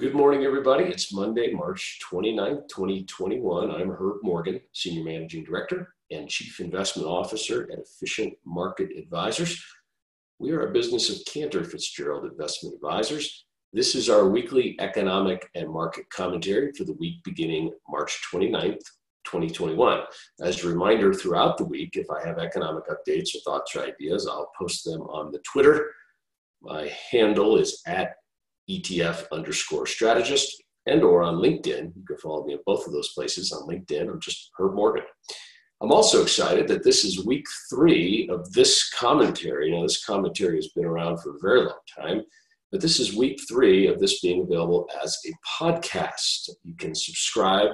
[0.00, 0.84] Good morning, everybody.
[0.84, 3.72] It's Monday, March 29th, 2021.
[3.72, 9.60] I'm Herb Morgan, Senior Managing Director and Chief Investment Officer at Efficient Market Advisors.
[10.38, 13.46] We are a business of Cantor Fitzgerald Investment Advisors.
[13.72, 18.84] This is our weekly economic and market commentary for the week beginning March 29th,
[19.24, 20.02] 2021.
[20.40, 24.28] As a reminder, throughout the week, if I have economic updates or thoughts or ideas,
[24.28, 25.90] I'll post them on the Twitter.
[26.62, 28.14] My handle is at
[28.68, 31.92] ETF underscore strategist and or on LinkedIn.
[31.94, 34.08] You can follow me at both of those places on LinkedIn.
[34.08, 35.04] I'm just Herb Morgan.
[35.80, 39.70] I'm also excited that this is week three of this commentary.
[39.70, 42.22] Now, this commentary has been around for a very long time,
[42.72, 45.32] but this is week three of this being available as a
[45.62, 46.50] podcast.
[46.64, 47.70] You can subscribe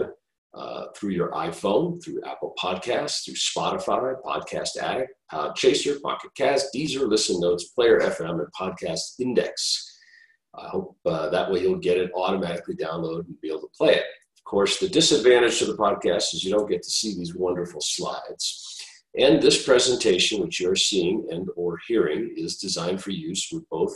[0.53, 7.09] uh, through your iPhone, through Apple Podcasts, through Spotify, Podcast Addict, Podchaser, Pocket Cast, Deezer,
[7.09, 9.94] Listen Notes, Player FM, and Podcast Index.
[10.57, 13.95] I hope uh, that way you'll get it automatically download and be able to play
[13.95, 14.05] it.
[14.39, 17.81] Of course, the disadvantage to the podcast is you don't get to see these wonderful
[17.81, 18.83] slides.
[19.17, 23.95] And this presentation, which you're seeing and or hearing, is designed for use with both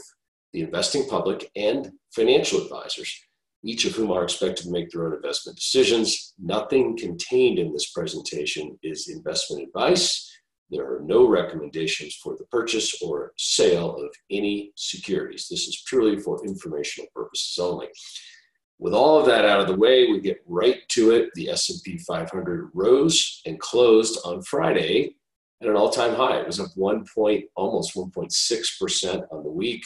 [0.53, 3.15] the investing public and financial advisors,
[3.65, 6.35] each of whom are expected to make their own investment decisions.
[6.39, 10.38] Nothing contained in this presentation is investment advice
[10.71, 15.47] there are no recommendations for the purchase or sale of any securities.
[15.51, 17.89] This is purely for informational purposes only.
[18.79, 21.31] With all of that out of the way, we get right to it.
[21.35, 25.17] The S&P 500 rose and closed on Friday
[25.63, 26.41] at an all-time high.
[26.41, 29.83] It was up one point, almost 1.6% on the week,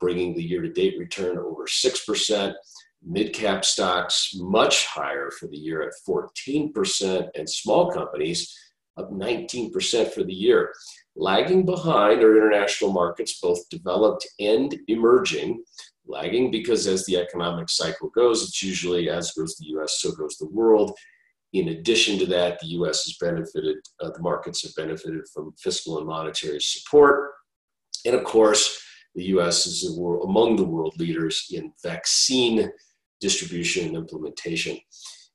[0.00, 2.54] bringing the year-to-date return over 6%.
[3.02, 8.54] Mid-cap stocks much higher for the year at 14%, and small companies
[8.96, 10.72] up 19% for the year.
[11.14, 15.62] Lagging behind are international markets, both developed and emerging.
[16.06, 20.36] Lagging because as the economic cycle goes, it's usually as goes the US, so goes
[20.36, 20.96] the world.
[21.52, 25.98] In addition to that, the US has benefited, uh, the markets have benefited from fiscal
[25.98, 27.32] and monetary support.
[28.04, 28.82] And of course,
[29.14, 32.70] the US is world, among the world leaders in vaccine
[33.20, 34.78] distribution and implementation.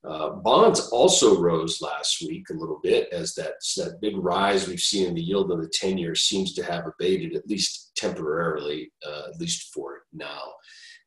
[0.04, 4.80] Uh, bonds also rose last week a little bit as that, that big rise we've
[4.80, 8.92] seen in the yield of the 10 year seems to have abated, at least temporarily,
[9.08, 10.42] uh, at least for now.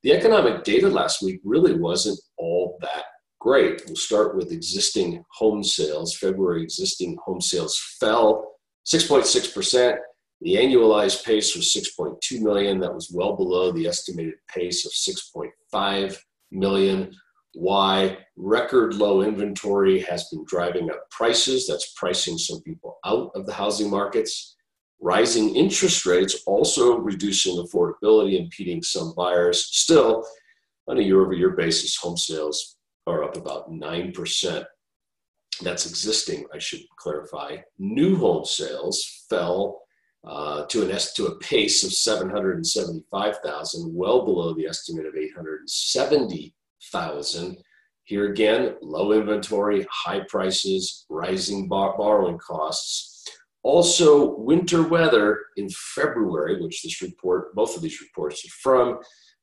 [0.05, 3.05] The economic data last week really wasn't all that
[3.41, 3.82] great.
[3.87, 6.16] We'll start with existing home sales.
[6.16, 8.53] February existing home sales fell
[8.87, 9.97] 6.6%.
[10.41, 12.78] The annualized pace was 6.2 million.
[12.78, 16.19] That was well below the estimated pace of 6.5
[16.53, 17.15] million
[17.55, 21.67] why record low inventory has been driving up prices.
[21.67, 24.57] That's pricing some people out of the housing markets.
[25.01, 29.67] Rising interest rates also reducing affordability, impeding some buyers.
[29.67, 30.25] Still,
[30.89, 32.77] on a year over year basis, home sales
[33.07, 34.65] are up about 9%.
[35.63, 37.59] That's existing, I should clarify.
[37.79, 39.83] New home sales fell
[40.25, 46.55] uh, to, an, to a pace of 775,000, well below the estimate of 870
[46.93, 47.59] thousand.
[48.05, 53.25] Here again, low inventory, high prices, rising bar- borrowing costs.
[53.62, 58.99] Also, winter weather in February, which this report, both of these reports are from,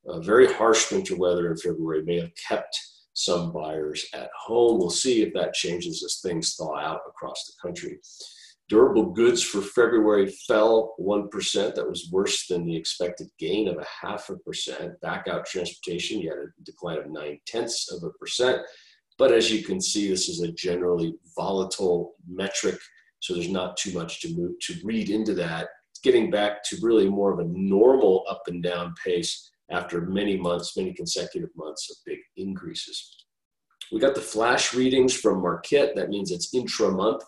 [0.07, 2.77] uh, very harsh winter weather in February may have kept
[3.13, 4.79] some buyers at home.
[4.79, 7.99] We'll see if that changes as things thaw out across the country.
[8.71, 11.75] Durable goods for February fell 1%.
[11.75, 14.93] That was worse than the expected gain of a half a percent.
[15.01, 18.61] Back out transportation, you had a decline of nine tenths of a percent.
[19.17, 22.79] But as you can see, this is a generally volatile metric,
[23.19, 25.67] so there's not too much to move to read into that.
[25.89, 30.37] It's getting back to really more of a normal up and down pace after many
[30.37, 33.17] months, many consecutive months of big increases.
[33.91, 35.93] We got the flash readings from Markit.
[35.95, 37.21] That means it's intra month.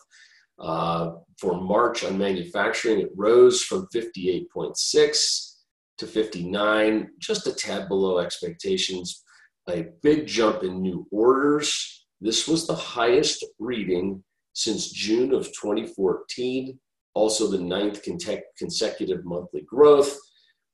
[0.59, 5.53] Uh, for March on manufacturing, it rose from 58.6
[5.97, 9.24] to 59, just a tad below expectations.
[9.70, 12.05] A big jump in new orders.
[12.22, 14.23] This was the highest reading
[14.53, 16.79] since June of 2014,
[17.14, 18.02] also the ninth
[18.58, 20.17] consecutive monthly growth.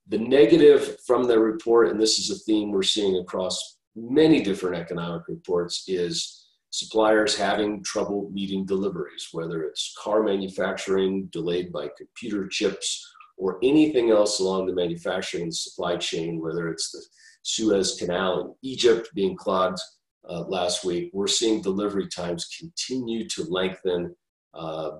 [0.08, 4.76] The negative from the report, and this is a theme we're seeing across many different
[4.76, 6.39] economic reports, is
[6.72, 13.06] suppliers having trouble meeting deliveries, whether it's car manufacturing delayed by computer chips
[13.38, 17.02] or anything else along the manufacturing supply chain, whether it's the
[17.42, 19.80] Suez Canal in Egypt being clogged
[20.28, 24.16] uh, last week, we're seeing delivery times continue to lengthen
[24.54, 24.92] uh,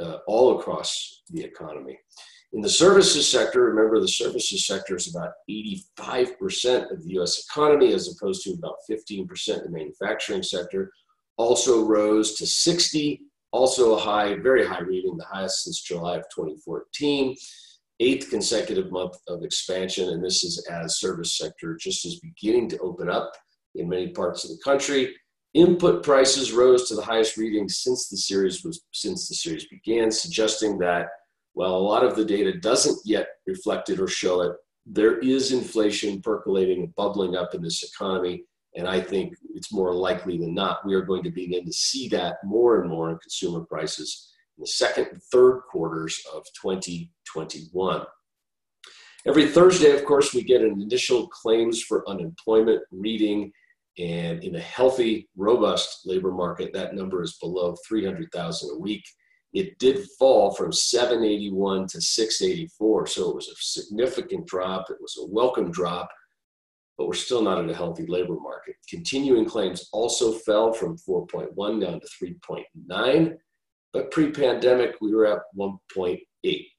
[0.00, 1.98] uh, all across the economy.
[2.52, 7.92] In the services sector, remember the services sector is about 85% of the US economy
[7.92, 10.90] as opposed to about 15% in the manufacturing sector,
[11.38, 16.24] also rose to 60, also a high, very high reading, the highest since July of
[16.34, 17.34] 2014
[18.00, 22.78] eighth consecutive month of expansion, and this is as service sector just is beginning to
[22.78, 23.32] open up
[23.74, 25.14] in many parts of the country.
[25.54, 30.10] Input prices rose to the highest reading since the series was since the series began,
[30.10, 31.08] suggesting that
[31.54, 34.52] while a lot of the data doesn't yet reflect it or show it,
[34.86, 38.44] there is inflation percolating and bubbling up in this economy.
[38.78, 42.08] And I think it's more likely than not we are going to begin to see
[42.10, 48.06] that more and more in consumer prices in the second and third quarters of 2021.
[49.26, 53.52] Every Thursday, of course, we get an initial claims for unemployment reading.
[53.98, 59.04] And in a healthy, robust labor market, that number is below 300,000 a week.
[59.52, 63.06] It did fall from 781 to 684.
[63.08, 64.88] So it was a significant drop.
[64.88, 66.08] It was a welcome drop,
[66.98, 68.74] but we're still not in a healthy labor market.
[68.90, 73.36] Continuing claims also fell from 4.1 down to 3.9.
[73.92, 76.20] But pre pandemic, we were at 1.8.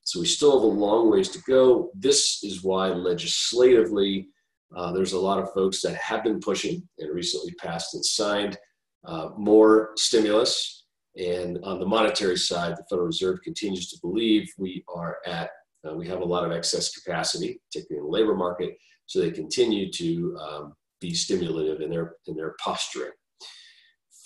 [0.04, 1.89] So we still have a long ways to go.
[1.95, 4.27] This is why legislatively,
[4.75, 8.57] uh, there's a lot of folks that have been pushing and recently passed and signed
[9.06, 10.86] uh, more stimulus.
[11.18, 15.50] And on the monetary side, the Federal Reserve continues to believe we are at,
[15.88, 18.77] uh, we have a lot of excess capacity, particularly in the labor market.
[19.09, 23.11] So they continue to um, be stimulative in their, in their posturing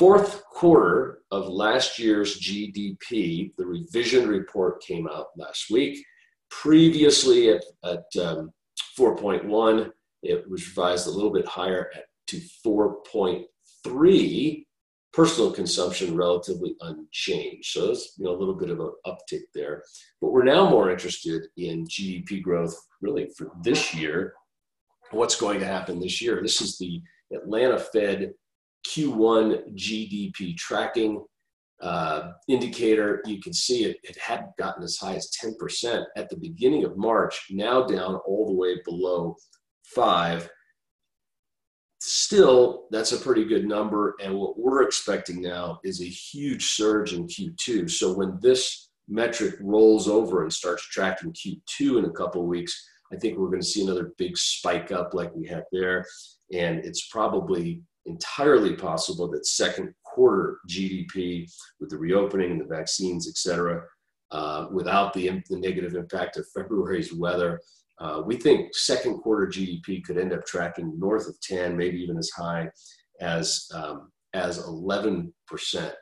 [0.04, 6.04] fourth quarter of last year's GDP, the revision report came out last week.
[6.50, 8.52] Previously at, at um,
[9.00, 9.90] 4.1,
[10.24, 14.66] it was revised a little bit higher at, to 4.3.
[15.14, 17.72] Personal consumption relatively unchanged.
[17.72, 19.84] So there's you know, a little bit of an uptick there.
[20.20, 24.34] But we're now more interested in GDP growth really for this year.
[25.14, 26.42] What's going to happen this year?
[26.42, 27.02] This is the
[27.34, 28.34] Atlanta Fed
[28.88, 31.24] Q1 GDP tracking
[31.84, 36.38] uh, indicator, you can see it, it had gotten as high as 10% at the
[36.38, 39.36] beginning of March, now down all the way below
[39.84, 40.50] five.
[42.00, 44.16] Still, that's a pretty good number.
[44.22, 47.90] And what we're expecting now is a huge surge in Q2.
[47.90, 52.90] So when this metric rolls over and starts tracking Q2 in a couple of weeks,
[53.14, 56.06] I think we're going to see another big spike up like we had there.
[56.52, 61.50] And it's probably entirely possible that second quarter GDP,
[61.80, 63.84] with the reopening and the vaccines, et cetera,
[64.32, 67.60] uh, without the, the negative impact of February's weather,
[68.00, 72.18] uh, we think second quarter GDP could end up tracking north of 10, maybe even
[72.18, 72.68] as high
[73.22, 75.32] as um, as 11%.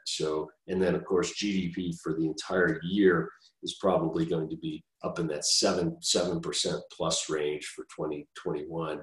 [0.06, 3.30] So, and then of course GDP for the entire year
[3.64, 9.02] is probably going to be up in that seven seven percent plus range for 2021.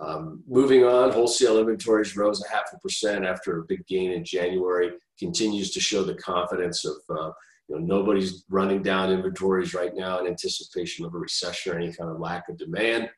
[0.00, 4.24] Um, moving on, wholesale inventories rose a half a percent after a big gain in
[4.24, 4.92] January.
[5.18, 7.30] Continues to show the confidence of uh,
[7.68, 11.92] you know nobody's running down inventories right now in anticipation of a recession or any
[11.92, 13.10] kind of lack of demand.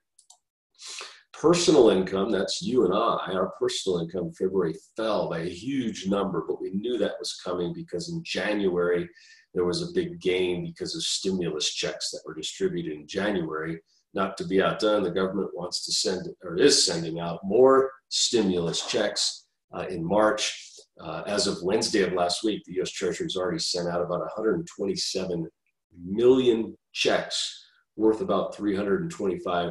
[1.43, 6.07] Personal income, that's you and I, our personal income in February fell by a huge
[6.07, 9.09] number, but we knew that was coming because in January
[9.53, 13.81] there was a big gain because of stimulus checks that were distributed in January
[14.15, 18.87] not to be outdone, the government wants to send or is sending out more stimulus
[18.87, 20.71] checks uh, in March.
[21.01, 22.91] Uh, as of Wednesday of last week, the U.S.
[22.91, 25.49] Treasury has already sent out about 127
[26.05, 27.67] million checks
[27.97, 29.71] worth about 325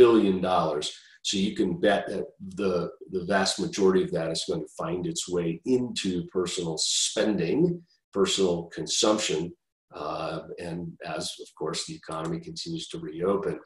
[0.00, 0.86] billion dollars.
[1.22, 2.24] So you can bet that
[2.62, 7.82] the the vast majority of that is going to find its way into personal spending,
[8.12, 9.52] personal consumption,
[9.94, 13.58] uh, and as, of course, the economy continues to reopen.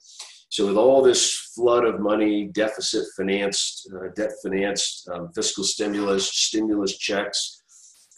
[0.48, 1.22] So, with all this
[1.54, 7.62] flood of money, deficit financed, uh, debt financed, um, fiscal stimulus, stimulus checks,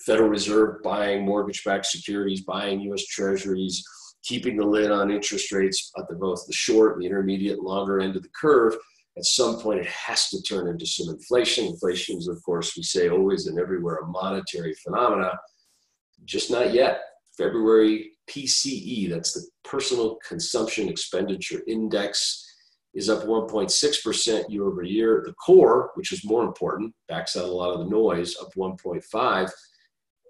[0.06, 3.82] Federal Reserve buying mortgage backed securities, buying US Treasuries,
[4.26, 8.16] keeping the lid on interest rates at the, both the short, the intermediate, longer end
[8.16, 8.76] of the curve,
[9.16, 11.66] at some point it has to turn into some inflation.
[11.66, 15.32] Inflation is, of course, we say always and everywhere a monetary phenomena,
[16.24, 17.00] just not yet.
[17.38, 22.42] February PCE, that's the Personal Consumption Expenditure Index,
[22.94, 25.22] is up 1.6% year over year.
[25.24, 29.50] The core, which is more important, backs out a lot of the noise, up 1.5.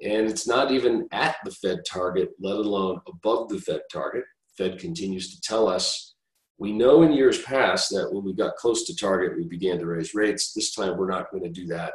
[0.02, 4.24] And it's not even at the Fed target, let alone above the Fed target.
[4.56, 6.14] Fed continues to tell us
[6.58, 9.86] we know in years past that when we got close to target, we began to
[9.86, 10.54] raise rates.
[10.54, 11.92] This time, we're not going to do that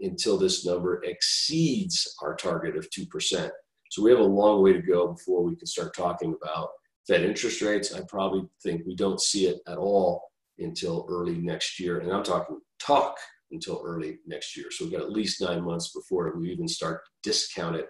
[0.00, 3.50] until this number exceeds our target of 2%.
[3.90, 6.68] So we have a long way to go before we can start talking about
[7.06, 10.22] Fed interest rates, I probably think we don't see it at all
[10.58, 11.98] until early next year.
[11.98, 13.18] And I'm talking talk
[13.54, 14.66] until early next year.
[14.70, 17.86] So we've got at least nine months before we even start to discount it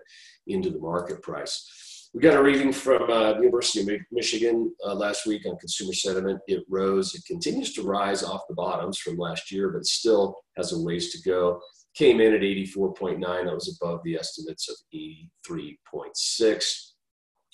[0.46, 2.10] into the market price.
[2.14, 6.38] We got a reading from uh, University of Michigan uh, last week on consumer sentiment.
[6.46, 7.12] It rose.
[7.16, 11.12] It continues to rise off the bottoms from last year, but still has a ways
[11.12, 11.60] to go.
[11.96, 13.20] Came in at 84.9.
[13.20, 16.90] That was above the estimates of 83.6.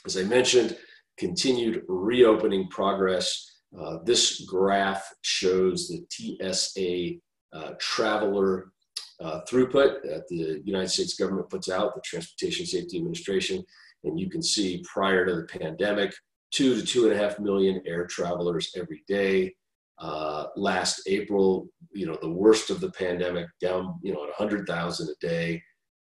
[0.04, 0.76] As I mentioned,
[1.16, 3.46] continued reopening progress.
[3.78, 7.18] Uh, this graph shows the TSA
[7.52, 8.72] uh, traveler
[9.20, 13.62] uh, throughput that the United States government puts out, the Transportation Safety Administration.
[14.04, 16.14] And you can see prior to the pandemic,
[16.52, 19.54] two to two and a half million air travelers every day.
[19.98, 25.08] Uh, last April, you know, the worst of the pandemic, down, you know, at 100,000
[25.08, 25.62] a day.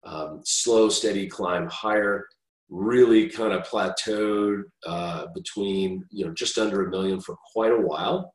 [0.04, 2.26] Um, slow, steady climb higher
[2.72, 7.80] really kind of plateaued uh, between you know just under a million for quite a
[7.80, 8.34] while.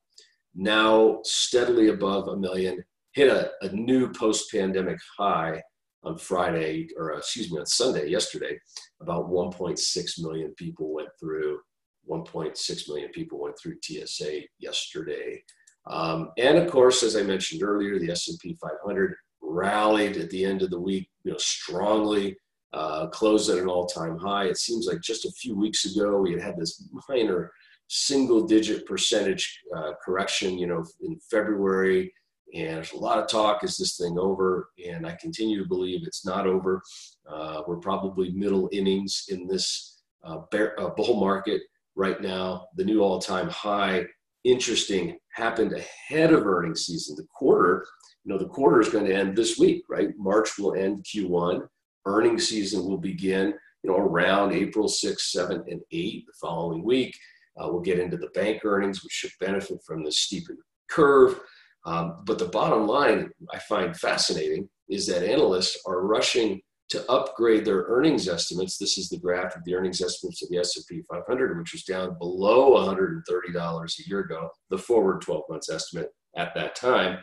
[0.56, 2.84] Now steadily above a million,
[3.18, 5.60] hit a, a new post-pandemic high
[6.04, 8.56] on Friday, or uh, excuse me, on Sunday yesterday.
[9.02, 11.60] About 1.6 million people went through.
[12.08, 15.44] 1.6 million people went through TSA yesterday.
[15.88, 20.62] Um, and of course, as I mentioned earlier, the S&P 500 rallied at the end
[20.62, 22.38] of the week, you know, strongly
[22.74, 24.46] uh, closed at an all-time high.
[24.46, 27.52] It seems like just a few weeks ago we had had this minor
[27.88, 32.14] single-digit percentage uh, correction, you know, in February,
[32.54, 34.70] and there's a lot of talk: is this thing over?
[34.88, 36.82] And I continue to believe it's not over.
[37.30, 41.62] Uh, we're probably middle innings in this uh, bear, uh, bull market
[41.96, 42.68] right now.
[42.76, 44.06] The new all-time high,
[44.44, 47.16] interesting, happened ahead of earnings season.
[47.16, 47.86] The quarter,
[48.24, 50.10] you know, the quarter is going to end this week, right?
[50.18, 51.68] March will end Q1
[52.08, 57.16] earnings season will begin, you know, around April 6, 7, and 8 the following week.
[57.58, 61.40] Uh, we'll get into the bank earnings, which should benefit from the steepened curve.
[61.88, 67.66] Um, but the bottom line I find fascinating is that analysts are rushing to upgrade
[67.66, 68.78] their earnings estimates.
[68.78, 72.18] This is the graph of the earnings estimates of the S&P 500, which was down
[72.20, 77.18] below $130 a year ago, the forward 12 months estimate at that time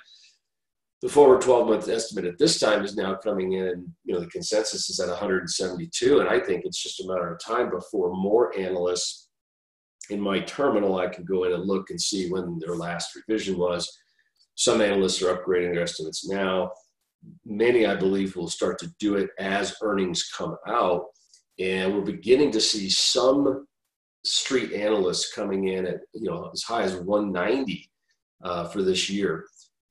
[1.04, 4.26] the forward 12 month estimate at this time is now coming in, you know, the
[4.28, 6.20] consensus is at 172.
[6.20, 9.28] And I think it's just a matter of time before more analysts
[10.08, 13.58] in my terminal, I can go in and look and see when their last revision
[13.58, 13.86] was.
[14.56, 16.70] Some analysts are upgrading their estimates now.
[17.44, 21.06] Many, I believe, will start to do it as earnings come out.
[21.58, 23.66] And we're beginning to see some
[24.24, 27.90] street analysts coming in at, you know, as high as 190
[28.42, 29.44] uh, for this year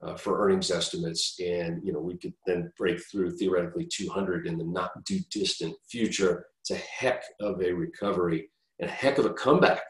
[0.04, 4.58] uh, for earnings estimates, and you know we could then break through theoretically 200 in
[4.58, 6.46] the not too distant future.
[6.62, 9.82] It's a heck of a recovery and a heck of a comeback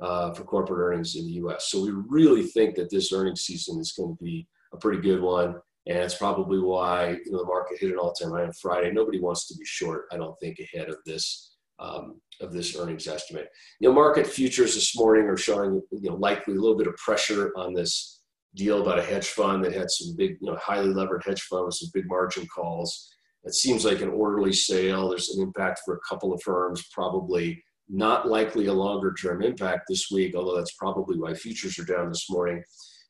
[0.00, 1.68] uh, for corporate earnings in the U.S.
[1.70, 5.20] So we really think that this earnings season is going to be a pretty good
[5.20, 8.92] one, and it's probably why you know the market hit an all-time high on Friday.
[8.92, 11.52] Nobody wants to be short, I don't think, ahead of this.
[11.78, 13.48] Um, of this earnings estimate,
[13.80, 16.96] you know, market futures this morning are showing, you know, likely a little bit of
[16.96, 18.22] pressure on this
[18.54, 21.66] deal about a hedge fund that had some big, you know, highly levered hedge fund
[21.66, 23.10] with some big margin calls.
[23.44, 25.08] It seems like an orderly sale.
[25.08, 29.82] There's an impact for a couple of firms, probably not likely a longer term impact
[29.88, 32.62] this week, although that's probably why futures are down this morning.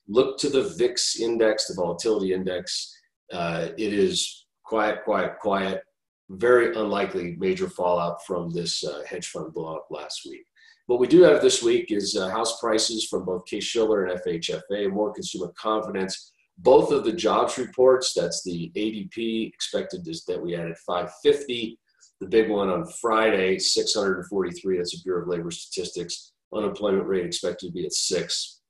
[0.09, 2.95] Look to the VIX index, the volatility index.
[3.33, 5.83] Uh, it is quiet, quiet, quiet.
[6.28, 10.45] Very unlikely major fallout from this uh, hedge fund blowout last week.
[10.87, 14.90] What we do have this week is uh, house prices from both Case-Shiller and FHFA,
[14.90, 16.33] more consumer confidence.
[16.59, 21.78] Both of the jobs reports, that's the ADP expected is that we added 550.
[22.20, 26.32] The big one on Friday, 643, that's the Bureau of Labor Statistics.
[26.54, 28.61] Unemployment rate expected to be at six.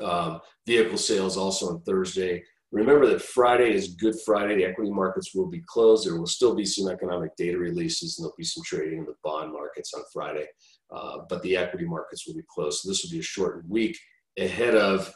[0.00, 2.42] Um, vehicle sales also on Thursday.
[2.72, 4.54] Remember that Friday is Good Friday.
[4.56, 6.06] The equity markets will be closed.
[6.06, 9.16] There will still be some economic data releases, and there'll be some trading in the
[9.24, 10.46] bond markets on Friday.
[10.94, 12.80] Uh, but the equity markets will be closed.
[12.80, 13.98] So this will be a shortened week
[14.38, 15.12] ahead of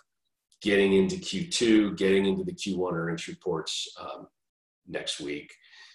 [0.63, 4.27] getting into Q2, getting into the Q1 earnings reports um,
[4.89, 5.53] next week.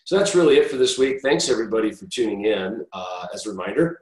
[0.10, 1.22] So that's really it for this week.
[1.22, 2.84] Thanks everybody for tuning in.
[2.94, 4.02] Uh, as a reminder,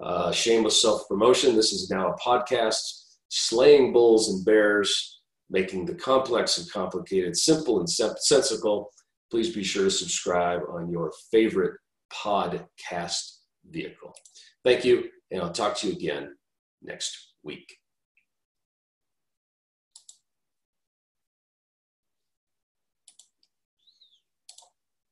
[0.00, 1.56] uh, shameless self promotion.
[1.56, 7.80] This is now a podcast slaying bulls and bears, making the complex and complicated simple
[7.80, 8.92] and sensical.
[9.28, 11.80] Please be sure to subscribe on your favorite
[12.12, 13.38] podcast
[13.68, 14.14] vehicle.
[14.62, 16.36] Thank you, and I'll talk to you again
[16.80, 17.76] next week.